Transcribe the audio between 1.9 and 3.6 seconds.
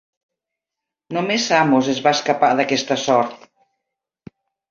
es va escapar d'aquesta sort.